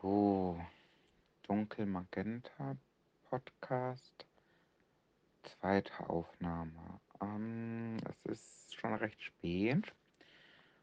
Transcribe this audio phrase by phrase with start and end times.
[0.00, 0.58] So,
[1.42, 2.74] Dunkel Magenta
[3.28, 4.24] Podcast.
[5.42, 7.00] Zweite Aufnahme.
[7.20, 9.92] Ähm, es ist schon recht spät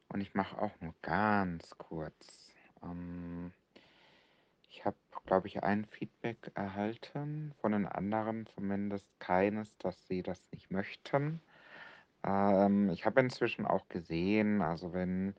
[0.10, 2.54] und ich mache auch nur ganz kurz.
[2.84, 3.52] Ähm,
[4.70, 10.44] ich habe, glaube ich, ein Feedback erhalten, von den anderen zumindest keines, dass sie das
[10.52, 11.42] nicht möchten.
[12.26, 15.36] Ähm, ich habe inzwischen auch gesehen, also wenn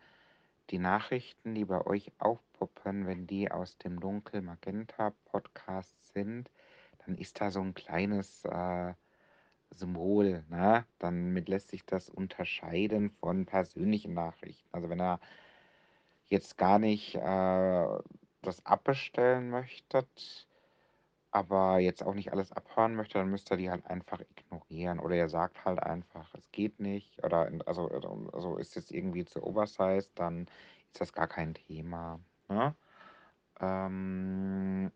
[0.70, 6.50] die Nachrichten, die bei euch aufpoppen, wenn die aus dem Dunkel Magenta Podcast sind,
[7.04, 8.94] dann ist da so ein kleines äh,
[9.70, 10.86] Symbol, ne?
[10.98, 14.68] Damit lässt sich das unterscheiden von persönlichen Nachrichten.
[14.72, 15.20] Also wenn ihr
[16.28, 17.86] jetzt gar nicht äh,
[18.42, 20.45] das abbestellen möchtet,
[21.30, 24.98] aber jetzt auch nicht alles abhören möchte, dann müsst ihr die halt einfach ignorieren.
[25.00, 27.22] Oder ihr sagt halt einfach, es geht nicht.
[27.24, 27.88] Oder also,
[28.32, 30.46] also ist jetzt irgendwie zu oversized, dann
[30.92, 32.20] ist das gar kein Thema.
[32.48, 32.74] Ne?
[33.60, 34.90] Ähm,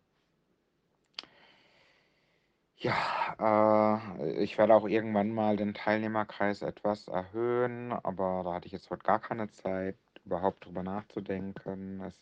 [2.77, 8.71] ja, äh, ich werde auch irgendwann mal den Teilnehmerkreis etwas erhöhen, aber da hatte ich
[8.73, 12.01] jetzt heute gar keine Zeit, überhaupt drüber nachzudenken.
[12.01, 12.19] Es,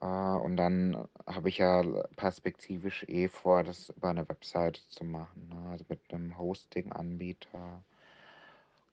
[0.00, 1.82] äh, und dann habe ich ja
[2.16, 5.70] perspektivisch eh vor, das über eine Webseite zu machen, ne?
[5.70, 7.82] also mit einem Hosting-Anbieter.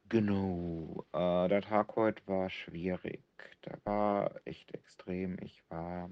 [0.09, 3.23] Genau, äh, der Tag heute war schwierig.
[3.65, 5.37] Der war echt extrem.
[5.41, 6.09] Ich war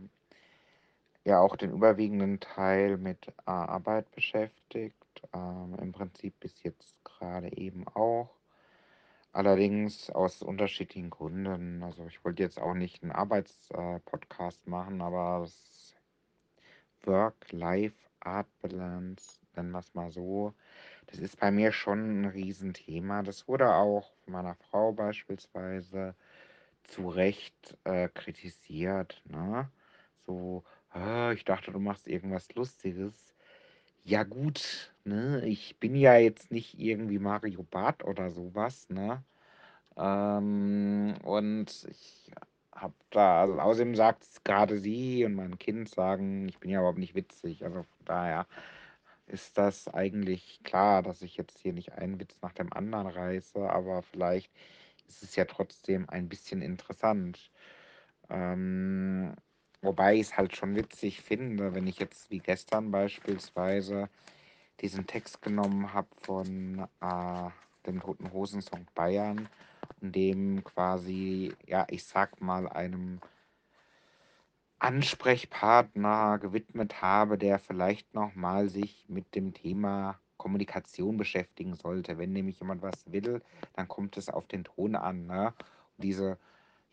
[1.24, 4.96] ja auch den überwiegenden Teil mit äh, Arbeit beschäftigt.
[5.34, 8.41] Ähm, Im Prinzip bis jetzt gerade eben auch.
[9.34, 11.84] Allerdings aus unterschiedlichen Gründen.
[11.84, 15.48] Also ich wollte jetzt auch nicht einen Arbeitspodcast äh, machen, aber
[17.04, 20.54] Work-Life-Art-Balance, nennen wir es mal so,
[21.08, 23.24] das ist bei mir schon ein Riesenthema.
[23.24, 26.16] Das wurde auch von meiner Frau beispielsweise
[26.84, 29.22] zu Recht äh, kritisiert.
[29.26, 29.72] Ne?
[30.26, 33.34] So, ah, ich dachte, du machst irgendwas Lustiges.
[34.04, 35.46] Ja gut, ne?
[35.46, 39.24] Ich bin ja jetzt nicht irgendwie Mario Barth oder sowas, ne?
[39.98, 42.32] Ähm, und ich
[42.76, 47.00] habe da, also außerdem sagt gerade sie und mein Kind sagen, ich bin ja überhaupt
[47.00, 47.64] nicht witzig.
[47.66, 48.48] Also von daher
[49.28, 53.70] ist das eigentlich klar, dass ich jetzt hier nicht einen Witz nach dem anderen reiße,
[53.70, 54.52] aber vielleicht
[55.08, 57.52] ist es ja trotzdem ein bisschen interessant.
[58.30, 59.36] Ähm,
[59.82, 64.10] wobei ich es halt schon witzig finde, wenn ich jetzt wie gestern beispielsweise
[64.80, 67.50] diesen Text genommen habe von äh,
[67.86, 69.50] dem Toten Hosen-Song Bayern
[70.02, 73.20] und dem quasi, ja, ich sag mal, einem
[74.80, 82.18] Ansprechpartner gewidmet habe, der vielleicht nochmal sich mit dem Thema Kommunikation beschäftigen sollte.
[82.18, 83.44] Wenn nämlich jemand was will,
[83.76, 85.28] dann kommt es auf den Ton an.
[85.28, 85.54] Ne?
[85.98, 86.40] Und diese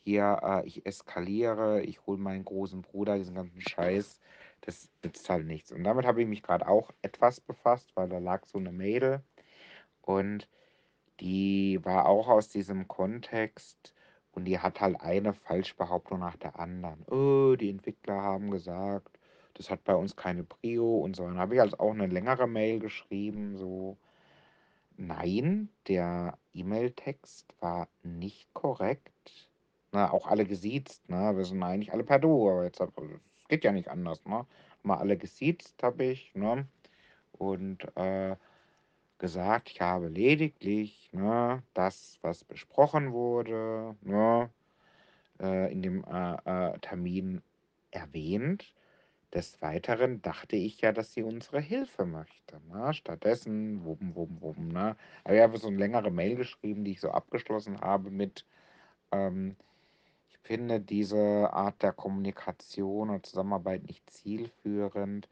[0.08, 4.20] hier, äh, ich eskaliere, ich hole meinen großen Bruder, diesen ganzen Scheiß,
[4.62, 5.70] das nützt halt nichts.
[5.70, 9.22] Und damit habe ich mich gerade auch etwas befasst, weil da lag so eine Mail
[10.00, 10.48] und
[11.20, 13.92] die war auch aus diesem Kontext
[14.32, 17.04] und die hat halt eine Falschbehauptung nach der anderen.
[17.10, 19.18] Oh, die Entwickler haben gesagt,
[19.54, 21.24] das hat bei uns keine Prio und so.
[21.24, 23.98] Dann habe ich also auch eine längere Mail geschrieben, so,
[24.96, 29.47] nein, der E-Mail-Text war nicht korrekt.
[29.92, 31.36] Na, auch alle gesiezt, ne?
[31.36, 32.90] Wir sind eigentlich alle per Du, aber jetzt, das
[33.48, 34.46] geht ja nicht anders, ne?
[34.82, 36.66] Mal alle gesiezt habe ich, ne?
[37.32, 38.36] Und äh,
[39.18, 44.50] gesagt, ich habe lediglich ne, das, was besprochen wurde, ne,
[45.40, 47.42] äh, in dem äh, äh, Termin
[47.90, 48.72] erwähnt.
[49.34, 52.60] Des Weiteren dachte ich ja, dass sie unsere Hilfe möchte.
[52.72, 52.94] Ne?
[52.94, 54.68] Stattdessen, wum, wum, wum.
[54.68, 54.96] Ne?
[55.24, 58.46] Aber ich habe so eine längere Mail geschrieben, die ich so abgeschlossen habe mit,
[59.12, 59.56] ähm,
[60.48, 65.28] finde diese Art der Kommunikation und Zusammenarbeit nicht zielführend,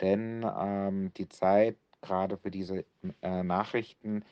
[0.00, 2.86] denn ähm, die Zeit gerade für diese
[3.20, 4.24] äh, Nachrichten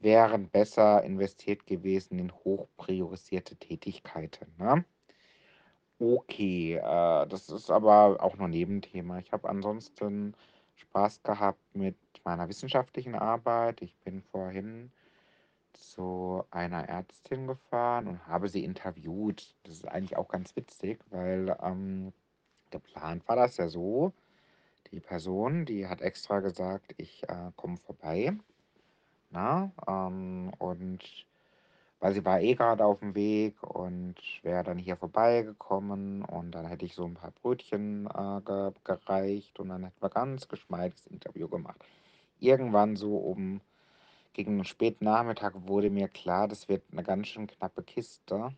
[0.00, 4.52] wären besser investiert gewesen in hochpriorisierte Tätigkeiten.
[4.58, 4.84] Ne?
[6.00, 9.20] Okay, äh, das ist aber auch nur Nebenthema.
[9.20, 10.34] Ich habe ansonsten
[10.74, 13.80] Spaß gehabt mit meiner wissenschaftlichen Arbeit.
[13.82, 14.90] Ich bin vorhin
[15.78, 19.54] zu einer Ärztin gefahren und habe sie interviewt.
[19.64, 22.12] Das ist eigentlich auch ganz witzig, weil ähm,
[22.70, 24.12] geplant war das ja so.
[24.90, 28.32] Die Person, die hat extra gesagt, ich äh, komme vorbei.
[29.30, 31.26] Na, ähm, und
[32.00, 36.66] weil sie war eh gerade auf dem Weg und wäre dann hier vorbeigekommen und dann
[36.66, 41.06] hätte ich so ein paar Brötchen äh, ge gereicht und dann hätten wir ganz geschmeidiges
[41.06, 41.84] Interview gemacht.
[42.38, 43.60] Irgendwann so um
[44.32, 48.50] gegen den späten Nachmittag wurde mir klar, das wird eine ganz schön knappe Kiste.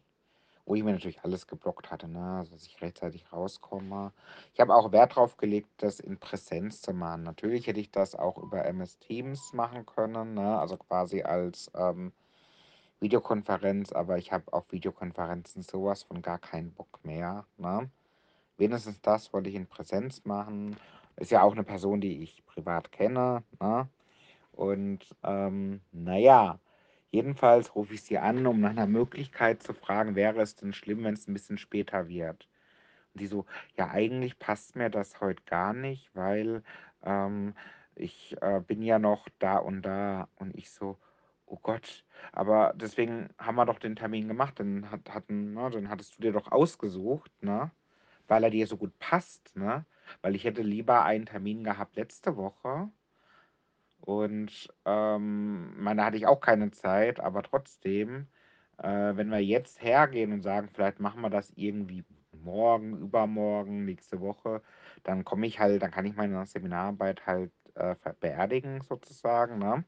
[0.66, 2.38] Wo ich mir natürlich alles geblockt hatte, ne?
[2.38, 4.12] Also, dass ich rechtzeitig rauskomme.
[4.54, 7.24] Ich habe auch Wert drauf gelegt, das in Präsenz zu machen.
[7.24, 10.58] Natürlich hätte ich das auch über MS Teams machen können, ne?
[10.58, 12.12] Also quasi als ähm,
[13.00, 17.46] Videokonferenz, aber ich habe auf Videokonferenzen sowas von gar keinen Bock mehr.
[17.56, 17.90] Ne?
[18.58, 20.76] Wenigstens das wollte ich in Präsenz machen.
[21.16, 23.42] Ist ja auch eine Person, die ich privat kenne.
[23.58, 23.88] Ne?
[24.52, 26.60] Und ähm, naja,
[27.10, 31.04] jedenfalls rufe ich sie an, um nach einer Möglichkeit zu fragen, wäre es denn schlimm,
[31.04, 32.48] wenn es ein bisschen später wird?
[33.14, 36.62] Und die so, ja, eigentlich passt mir das heute gar nicht, weil
[37.02, 37.54] ähm,
[37.94, 40.28] ich äh, bin ja noch da und da.
[40.36, 40.98] Und ich so,
[41.46, 44.58] oh Gott, aber deswegen haben wir doch den Termin gemacht.
[44.58, 47.70] Den, hat, hatten, ne, den hattest du dir doch ausgesucht, ne?
[48.28, 49.84] Weil er dir so gut passt, ne?
[50.22, 52.90] Weil ich hätte lieber einen Termin gehabt letzte Woche.
[54.00, 58.26] Und ähm, meine hatte ich auch keine Zeit, aber trotzdem,
[58.78, 64.20] äh, wenn wir jetzt hergehen und sagen, vielleicht machen wir das irgendwie morgen, übermorgen, nächste
[64.20, 64.62] Woche,
[65.02, 69.58] dann komme ich halt, dann kann ich meine Seminararbeit halt äh, beerdigen sozusagen.
[69.58, 69.84] Ne?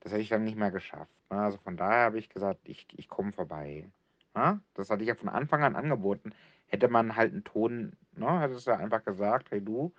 [0.00, 1.12] Das hätte ich dann nicht mehr geschafft.
[1.30, 1.38] Ne?
[1.38, 3.88] Also von daher habe ich gesagt, ich, ich komme vorbei.
[4.34, 4.60] Ne?
[4.74, 6.32] Das hatte ich ja von Anfang an angeboten.
[6.66, 9.92] Hätte man halt einen Ton, ne, hätte es ja einfach gesagt, hey du,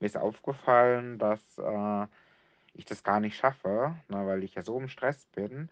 [0.00, 2.06] mir ist aufgefallen, dass äh,
[2.74, 5.70] ich das gar nicht schaffe, ne, weil ich ja so im Stress bin,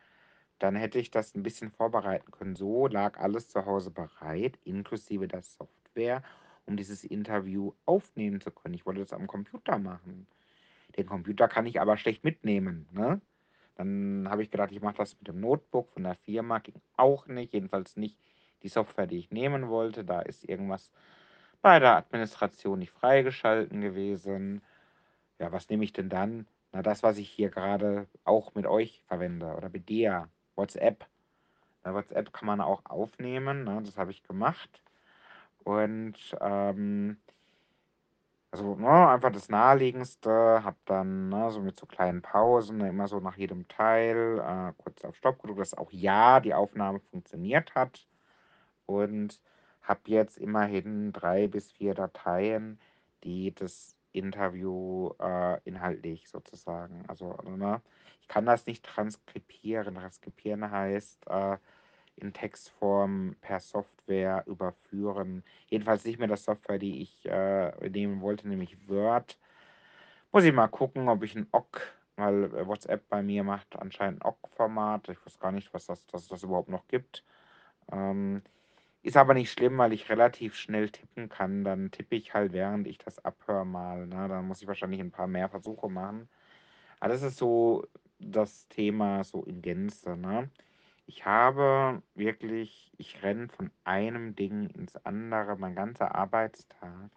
[0.59, 2.57] dann hätte ich das ein bisschen vorbereiten können.
[2.57, 6.23] So lag alles zu Hause bereit, inklusive der Software,
[6.67, 8.75] um dieses Interview aufnehmen zu können.
[8.75, 10.27] Ich wollte das am Computer machen.
[10.97, 12.89] Den Computer kann ich aber schlecht mitnehmen.
[12.93, 13.21] Ne?
[13.77, 16.59] Dann habe ich gedacht, ich mache das mit dem Notebook von der Firma.
[16.59, 17.53] Ging auch nicht.
[17.53, 18.19] Jedenfalls nicht
[18.63, 20.05] die Software, die ich nehmen wollte.
[20.05, 20.91] Da ist irgendwas
[21.61, 24.63] bei der Administration nicht freigeschalten gewesen.
[25.39, 26.47] Ja, was nehme ich denn dann?
[26.73, 30.29] Na, das, was ich hier gerade auch mit euch verwende oder mit dir.
[30.57, 31.07] WhatsApp.
[31.85, 33.65] Na, WhatsApp kann man auch aufnehmen.
[33.65, 33.83] Ne?
[33.85, 34.83] Das habe ich gemacht.
[35.65, 37.19] Und ähm,
[38.51, 40.31] also ne, einfach das Naheliegendste.
[40.65, 44.73] Habe dann ne, so mit so kleinen Pausen, ne, immer so nach jedem Teil äh,
[44.83, 48.07] kurz auf Stopp gedrückt, dass auch ja die Aufnahme funktioniert hat.
[48.87, 49.41] Und
[49.83, 52.81] habe jetzt immerhin drei bis vier Dateien,
[53.25, 57.81] die das Interview äh, inhaltlich sozusagen, also ne,
[58.21, 59.95] ich kann das nicht transkribieren.
[59.95, 61.59] Transkribieren heißt äh,
[62.17, 65.45] in Textform per Software überführen.
[65.69, 69.39] Jedenfalls nicht mehr das Software, die ich äh, nehmen wollte, nämlich Word.
[70.33, 71.81] Muss ich mal gucken, ob ich ein OGG,
[72.17, 75.11] weil WhatsApp bei mir macht anscheinend ein OGG-Format.
[75.11, 77.23] Ich weiß gar nicht, was das, dass das überhaupt noch gibt.
[77.93, 78.43] Ähm,
[79.06, 81.62] ist aber nicht schlimm, weil ich relativ schnell tippen kann.
[81.62, 84.06] Dann tippe ich halt, während ich das abhöre mal.
[84.06, 84.29] Ne?
[84.29, 86.29] Dann muss ich wahrscheinlich ein paar mehr Versuche machen.
[86.99, 87.87] Aber das ist so
[88.19, 90.17] das Thema so in Gänze.
[90.17, 90.50] Ne?
[91.06, 97.11] Ich habe wirklich, ich renne von einem Ding ins andere, mein ganzer Arbeitstag.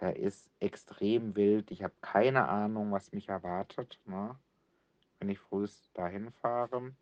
[0.00, 1.70] Der ist extrem wild.
[1.70, 4.36] Ich habe keine Ahnung, was mich erwartet, ne?
[5.18, 6.92] wenn ich frühst dahin fahre.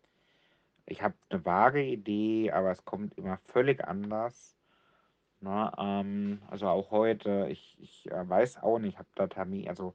[0.85, 4.55] Ich habe eine vage Idee, aber es kommt immer völlig anders.
[5.41, 5.71] Ne?
[5.77, 9.93] Ähm, also auch heute, ich, ich äh, weiß auch nicht, ich habe da Termin, also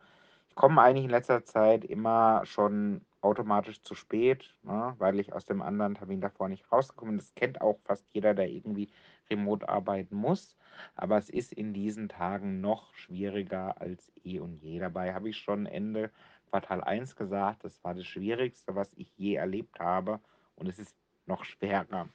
[0.48, 4.94] ich komme eigentlich in letzter Zeit immer schon automatisch zu spät, ne?
[4.98, 7.18] weil ich aus dem anderen Termin davor nicht rausgekommen bin.
[7.18, 8.88] Das kennt auch fast jeder, der irgendwie
[9.30, 10.56] remote arbeiten muss.
[10.94, 14.78] Aber es ist in diesen Tagen noch schwieriger als eh und je.
[14.78, 16.10] Dabei habe ich schon Ende
[16.50, 20.20] Quartal 1 gesagt, das war das Schwierigste, was ich je erlebt habe.
[20.60, 20.94] Und es ist
[21.26, 22.08] noch schwerer.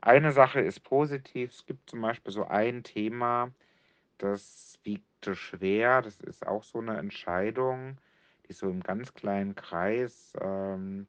[0.00, 1.50] Eine Sache ist positiv.
[1.50, 3.50] Es gibt zum Beispiel so ein Thema,
[4.18, 6.02] das wiegte schwer.
[6.02, 7.98] Das ist auch so eine Entscheidung,
[8.48, 11.08] die so im ganz kleinen Kreis ähm,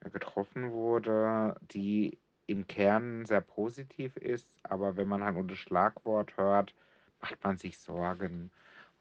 [0.00, 4.48] getroffen wurde, die im Kern sehr positiv ist.
[4.62, 6.74] Aber wenn man halt nur das Schlagwort hört,
[7.20, 8.50] macht man sich Sorgen.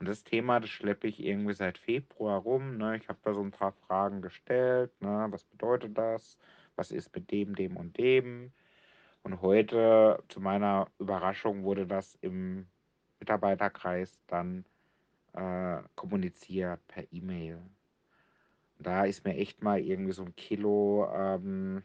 [0.02, 2.80] Und das Thema, das schleppe ich irgendwie seit Februar rum.
[2.80, 2.98] Ne?
[2.98, 4.92] Ich habe da so ein paar Fragen gestellt.
[5.00, 5.28] Ne?
[5.30, 6.40] Was bedeutet das?
[6.76, 8.52] Was ist mit dem, dem und dem?
[9.22, 12.66] Und heute, zu meiner Überraschung, wurde das im
[13.20, 14.66] Mitarbeiterkreis dann
[15.34, 17.62] äh, kommuniziert per E-Mail.
[18.80, 21.84] Da ist mir echt mal irgendwie so ein Kilo ähm,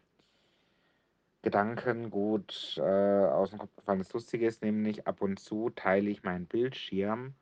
[1.43, 3.99] Gedankengut äh, aus dem Kopf gefallen.
[3.99, 7.35] Das Lustige ist nämlich, ab und zu teile ich meinen Bildschirm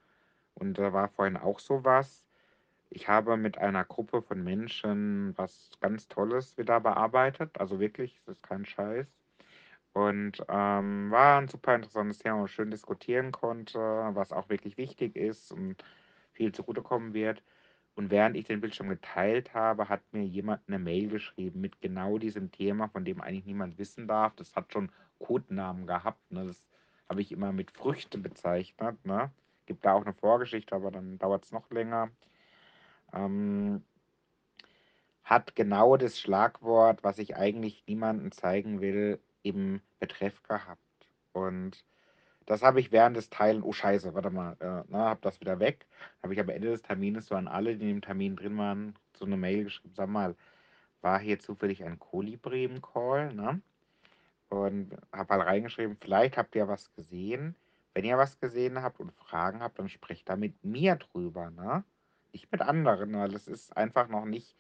[0.55, 2.25] und da war vorhin auch sowas.
[2.91, 7.59] Ich habe mit einer Gruppe von Menschen was ganz Tolles wieder bearbeitet.
[7.61, 9.07] Also wirklich, das ist kein Scheiß.
[9.93, 14.77] Und ähm, war ein super interessantes Thema, wo man schön diskutieren konnte, was auch wirklich
[14.77, 15.83] wichtig ist und
[16.33, 17.43] viel zugutekommen wird.
[17.97, 22.19] Und während ich den Bildschirm geteilt habe, hat mir jemand eine Mail geschrieben mit genau
[22.19, 24.35] diesem Thema, von dem eigentlich niemand wissen darf.
[24.35, 26.31] Das hat schon Codenamen gehabt.
[26.33, 26.47] Ne?
[26.47, 26.65] Das
[27.09, 29.05] habe ich immer mit Früchte bezeichnet.
[29.05, 29.31] Ne?
[29.67, 32.11] Gibt da auch eine Vorgeschichte, aber dann dauert es noch länger.
[33.13, 33.83] Ähm,
[35.25, 40.81] hat genau das Schlagwort, was ich eigentlich niemandem zeigen will, im Betreff gehabt.
[41.33, 41.85] Und
[42.47, 45.61] das habe ich während des Teilen, oh Scheiße, warte mal, äh, na, hab das wieder
[45.61, 45.87] weg.
[46.23, 48.95] Habe ich am Ende des Termines so an alle, die in dem Termin drin waren,
[49.17, 50.37] so eine Mail geschrieben, sag mal,
[51.01, 53.61] war hier zufällig ein Kolibri im Call, ne?
[54.51, 57.57] Und habe halt reingeschrieben, vielleicht habt ihr was gesehen.
[57.95, 61.85] Wenn ihr was gesehen habt und Fragen habt, dann sprecht da mit mir drüber, ne?
[62.33, 64.57] Nicht mit anderen, weil es ist einfach noch nicht,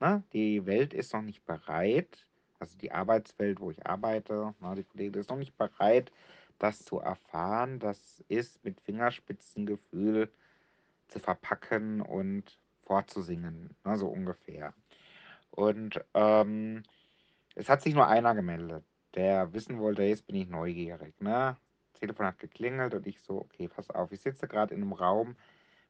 [0.00, 0.22] ne?
[0.32, 2.26] Die Welt ist noch nicht bereit,
[2.58, 4.74] also die Arbeitswelt, wo ich arbeite, ne?
[4.76, 6.10] die Kollegen ist noch nicht bereit,
[6.58, 7.78] das zu erfahren.
[7.78, 10.30] Das ist mit Fingerspitzengefühl
[11.08, 13.96] zu verpacken und vorzusingen, ne?
[13.96, 14.74] so ungefähr.
[15.50, 16.82] Und ähm,
[17.54, 21.20] es hat sich nur einer gemeldet, der wissen wollte, jetzt bin ich neugierig.
[21.20, 21.56] Ne?
[22.06, 25.36] Telefon hat geklingelt und ich so, okay, pass auf, ich sitze gerade in einem Raum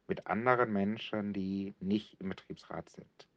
[0.07, 3.27] mit anderen Menschen, die nicht im Betriebsrat sind.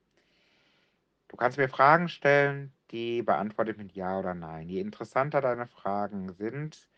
[1.29, 4.69] Du kannst mir Fragen stellen, die beantworte ich mit Ja oder Nein.
[4.69, 6.89] Je interessanter deine Fragen sind,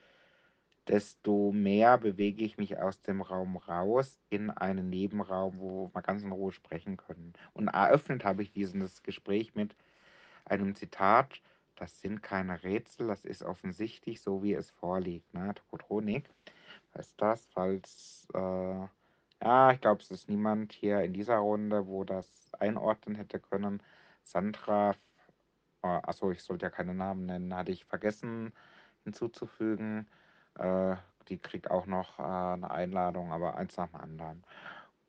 [0.89, 6.23] desto mehr bewege ich mich aus dem Raum raus in einen Nebenraum, wo wir ganz
[6.23, 7.35] in Ruhe sprechen können.
[7.53, 9.77] Und eröffnet habe ich dieses Gespräch mit
[10.45, 11.41] einem Zitat,
[11.83, 15.35] das sind keine Rätsel, das ist offensichtlich so, wie es vorliegt.
[15.35, 15.53] Ne?
[15.53, 16.31] Tokotronik
[16.97, 18.87] heißt das, falls, äh,
[19.43, 23.83] ja, ich glaube, es ist niemand hier in dieser Runde, wo das einordnen hätte können.
[24.23, 24.93] Sandra,
[25.83, 28.53] äh, achso, ich sollte ja keine Namen nennen, hatte ich vergessen
[29.03, 30.07] hinzuzufügen.
[30.61, 30.95] Äh,
[31.27, 34.45] die kriegt auch noch äh, eine Einladung, aber eins nach dem anderen.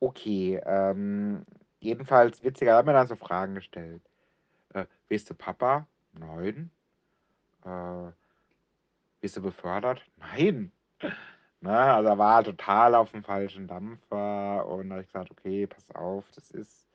[0.00, 1.46] Okay, ähm,
[1.78, 4.02] jedenfalls witziger, hat mir dann so Fragen gestellt.
[4.70, 5.86] Äh, bist du Papa?
[6.18, 6.70] Nein.
[7.64, 8.12] Äh,
[9.20, 10.04] bist du befördert?
[10.16, 10.72] Nein.
[11.60, 15.66] Ne, also er war total auf dem falschen Dampfer und da habe ich gesagt, okay,
[15.66, 16.90] pass auf, das ist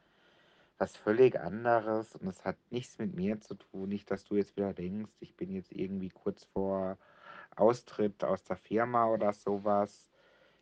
[0.78, 3.90] was völlig anderes und es hat nichts mit mir zu tun.
[3.90, 7.00] Nicht, dass du jetzt wieder denkst, ich bin jetzt irgendwie kurz vor
[7.56, 10.08] Austritt aus der Firma oder sowas.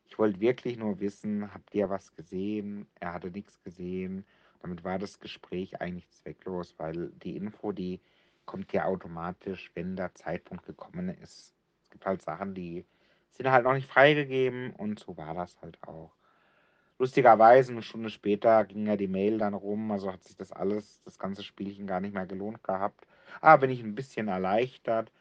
[0.07, 2.87] Ich wollte wirklich nur wissen, habt ihr was gesehen?
[3.01, 4.25] Er hatte nichts gesehen.
[4.61, 7.99] Damit war das Gespräch eigentlich zwecklos, weil die Info, die
[8.47, 11.53] kommt ja automatisch, wenn der Zeitpunkt gekommen ist.
[11.83, 12.85] Es gibt halt Sachen, die
[13.33, 16.11] sind halt noch nicht freigegeben und so war das halt auch.
[16.99, 20.99] Lustigerweise, eine Stunde später ging ja die Mail dann rum, also hat sich das alles,
[21.05, 23.05] das ganze Spielchen gar nicht mehr gelohnt gehabt.
[23.39, 25.11] Ah, bin ich ein bisschen erleichtert.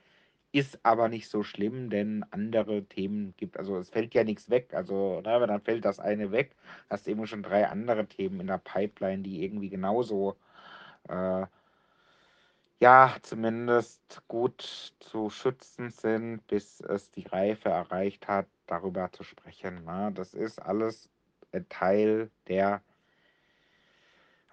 [0.52, 4.72] Ist aber nicht so schlimm, denn andere Themen gibt, also es fällt ja nichts weg.
[4.72, 6.56] Also, ne, wenn dann fällt das eine weg,
[6.88, 10.36] hast du eben schon drei andere Themen in der Pipeline, die irgendwie genauso
[11.08, 11.46] äh,
[12.78, 19.84] ja, zumindest gut zu schützen sind, bis es die Reife erreicht hat, darüber zu sprechen.
[19.84, 20.12] Ne?
[20.14, 21.08] Das ist alles
[21.52, 22.82] ein Teil der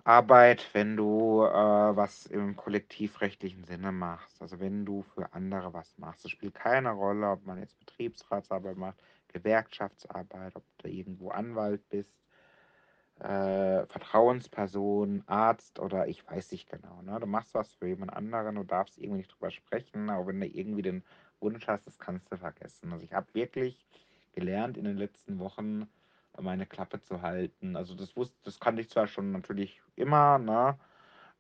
[0.06, 4.42] Arbeit, wenn du äh, was im kollektivrechtlichen Sinne machst.
[4.42, 6.26] Also wenn du für andere was machst.
[6.26, 8.98] Es spielt keine Rolle, ob man jetzt Betriebsratsarbeit macht,
[9.30, 12.14] Gewerkschaftsarbeit, ob du irgendwo Anwalt bist
[13.24, 17.02] äh, Vertrauensperson, Arzt oder ich weiß nicht genau.
[17.04, 17.20] Ne?
[17.20, 20.48] Du machst was für jemand anderen, du darfst irgendwie nicht drüber sprechen, aber wenn du
[20.48, 21.04] irgendwie den
[21.40, 22.92] Wunsch hast, das kannst du vergessen.
[22.92, 23.86] Also ich habe wirklich
[24.34, 25.88] gelernt in den letzten Wochen,
[26.40, 27.76] meine Klappe zu halten.
[27.76, 30.78] Also das wusste, das kannte ich zwar schon natürlich immer, ne?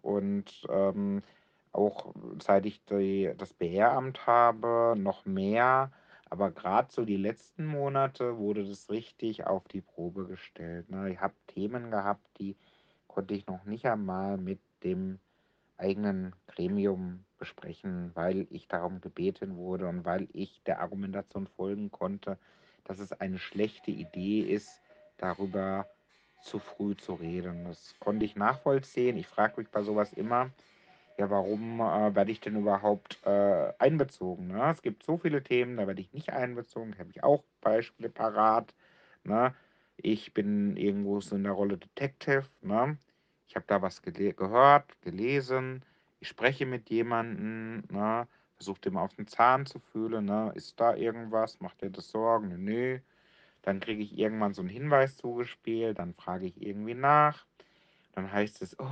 [0.01, 1.23] Und ähm,
[1.71, 5.91] auch seit ich die, das BR-Amt habe, noch mehr.
[6.33, 10.89] Aber gerade so die letzten Monate wurde das richtig auf die Probe gestellt.
[10.89, 11.11] Ne?
[11.11, 12.55] Ich habe Themen gehabt, die
[13.05, 15.19] konnte ich noch nicht einmal mit dem
[15.77, 22.39] eigenen Gremium besprechen, weil ich darum gebeten wurde und weil ich der Argumentation folgen konnte,
[22.83, 24.81] dass es eine schlechte Idee ist,
[25.17, 25.85] darüber
[26.41, 27.65] zu früh zu reden.
[27.65, 29.17] Das konnte ich nachvollziehen.
[29.17, 30.49] Ich frage mich bei sowas immer,
[31.17, 34.47] ja, warum äh, werde ich denn überhaupt äh, einbezogen?
[34.47, 34.71] Ne?
[34.71, 36.91] Es gibt so viele Themen, da werde ich nicht einbezogen.
[36.91, 38.73] Da habe ich auch Beispiele parat.
[39.23, 39.53] Ne?
[39.97, 42.45] Ich bin irgendwo so in der Rolle Detective.
[42.61, 42.97] Ne?
[43.47, 45.83] Ich habe da was gele gehört, gelesen.
[46.19, 48.27] Ich spreche mit jemandem, ne?
[48.55, 50.25] versuche dem auf den Zahn zu fühlen.
[50.25, 50.51] Ne?
[50.55, 51.59] Ist da irgendwas?
[51.59, 52.49] Macht er das Sorgen?
[52.49, 52.57] Nö.
[52.57, 52.99] nö.
[53.63, 55.99] Dann kriege ich irgendwann so einen Hinweis zugespielt.
[55.99, 57.45] Dann frage ich irgendwie nach.
[58.13, 58.85] Dann heißt es, oh,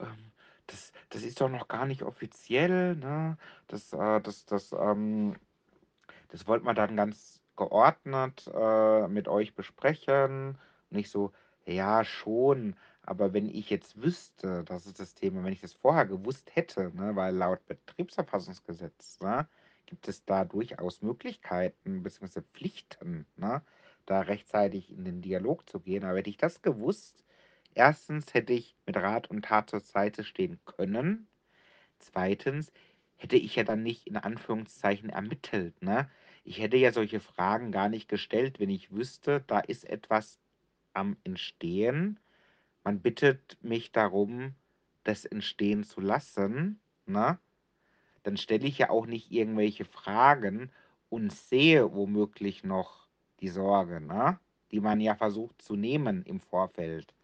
[0.00, 0.31] ähm,
[0.72, 3.36] das, das ist doch noch gar nicht offiziell, ne?
[3.68, 5.36] Das, äh, das, das, ähm,
[6.28, 10.58] das wollte man dann ganz geordnet äh, mit euch besprechen.
[10.90, 11.32] Nicht so,
[11.66, 12.76] Ja, schon.
[13.02, 16.90] Aber wenn ich jetzt wüsste, das ist das Thema, wenn ich das vorher gewusst hätte,
[16.94, 19.48] ne, weil laut Betriebsverfassungsgesetz, ne,
[19.86, 22.42] gibt es da durchaus Möglichkeiten bzw.
[22.54, 23.62] Pflichten, ne,
[24.06, 26.04] da rechtzeitig in den Dialog zu gehen.
[26.04, 27.24] Aber hätte ich das gewusst,
[27.74, 31.28] erstens hätte ich mit Rat und Tat zur Seite stehen können.
[31.98, 32.72] Zweitens
[33.16, 36.10] hätte ich ja dann nicht in Anführungszeichen ermittelt, ne?
[36.44, 40.40] Ich hätte ja solche Fragen gar nicht gestellt, wenn ich wüsste, da ist etwas
[40.92, 42.18] am Entstehen.
[42.84, 44.54] Man bittet mich darum,
[45.04, 47.38] das entstehen zu lassen, ne?
[48.24, 50.72] Dann stelle ich ja auch nicht irgendwelche Fragen
[51.08, 53.08] und sehe womöglich noch
[53.40, 54.38] die Sorge, ne?
[54.72, 57.14] Die man ja versucht zu nehmen im Vorfeld.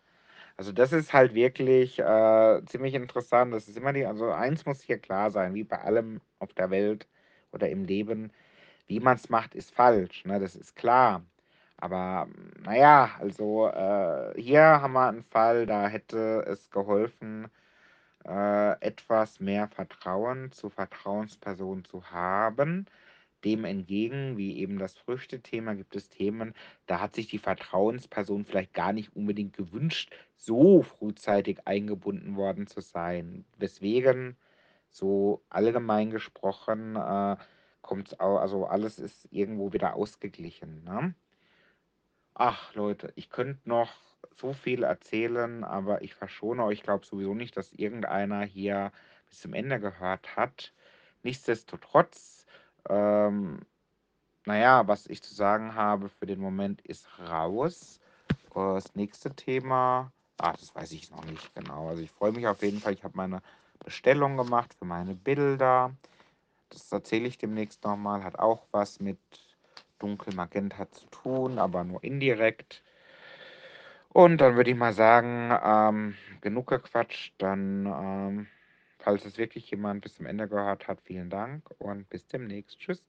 [0.58, 3.54] Also das ist halt wirklich äh, ziemlich interessant.
[3.54, 6.70] Das ist immer die, also eins muss hier klar sein, wie bei allem auf der
[6.70, 7.08] Welt
[7.52, 8.32] oder im Leben,
[8.88, 10.40] wie man es macht, ist falsch, ne?
[10.40, 11.24] Das ist klar.
[11.78, 12.28] Aber
[12.64, 17.48] naja, also äh, hier haben wir einen Fall, da hätte es geholfen,
[18.26, 22.86] äh, etwas mehr Vertrauen zu Vertrauenspersonen zu haben.
[23.44, 26.54] Dem entgegen, wie eben das Früchtethema, gibt es Themen,
[26.86, 32.80] da hat sich die Vertrauensperson vielleicht gar nicht unbedingt gewünscht, so frühzeitig eingebunden worden zu
[32.80, 33.44] sein.
[33.60, 34.36] Deswegen,
[34.90, 37.36] so allgemein gesprochen, äh,
[37.82, 40.84] kommt also alles ist irgendwo wieder ausgeglichen.
[40.84, 41.14] Ne?
[42.34, 43.92] Ach, Leute, ich könnte noch
[44.36, 46.82] so viel erzählen, aber ich verschone euch.
[46.82, 48.92] Glaube sowieso nicht, dass irgendeiner hier
[49.28, 50.72] bis zum Ende gehört hat.
[51.22, 52.37] Nichtsdestotrotz,
[52.88, 53.60] ähm,
[54.46, 58.00] naja, was ich zu sagen habe für den Moment ist raus.
[58.54, 61.88] Äh, Das nächste Thema, ah, das weiß ich noch nicht genau.
[61.88, 62.94] Also ich freue mich auf jeden Fall.
[62.94, 63.42] Ich habe meine
[63.84, 65.92] Bestellung gemacht für meine Bilder.
[66.70, 68.24] Das erzähle ich demnächst nochmal.
[68.24, 69.18] Hat auch was mit
[69.98, 72.82] Dunkelmagenta zu tun, aber nur indirekt.
[74.10, 77.34] Und dann würde ich mal sagen, ähm, genug gequatscht.
[77.38, 78.46] Dann, ähm,
[78.98, 82.78] falls es wirklich jemand bis zum Ende gehört hat, vielen Dank und bis demnächst.
[82.78, 83.04] Tschüss.